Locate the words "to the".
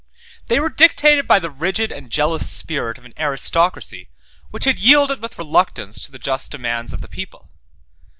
5.99-6.17